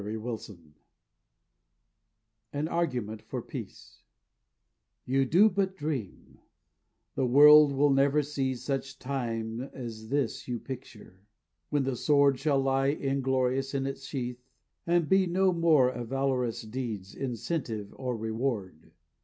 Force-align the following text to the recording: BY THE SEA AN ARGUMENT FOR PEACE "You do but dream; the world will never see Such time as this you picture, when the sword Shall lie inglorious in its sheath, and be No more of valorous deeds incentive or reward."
BY 0.03 0.13
THE 0.13 0.37
SEA 0.37 0.73
AN 2.53 2.67
ARGUMENT 2.69 3.21
FOR 3.21 3.39
PEACE 3.39 4.01
"You 5.05 5.25
do 5.25 5.47
but 5.47 5.77
dream; 5.77 6.39
the 7.13 7.27
world 7.27 7.71
will 7.71 7.91
never 7.91 8.23
see 8.23 8.55
Such 8.55 8.97
time 8.97 9.61
as 9.73 10.09
this 10.09 10.47
you 10.47 10.57
picture, 10.57 11.21
when 11.69 11.83
the 11.83 11.95
sword 11.95 12.39
Shall 12.39 12.59
lie 12.59 12.87
inglorious 12.87 13.75
in 13.75 13.85
its 13.85 14.03
sheath, 14.05 14.43
and 14.87 15.07
be 15.07 15.27
No 15.27 15.53
more 15.53 15.91
of 15.91 16.07
valorous 16.07 16.63
deeds 16.63 17.13
incentive 17.13 17.93
or 17.95 18.17
reward." 18.17 18.93